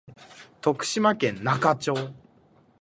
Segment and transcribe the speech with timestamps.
[0.61, 1.93] 徳島県那賀町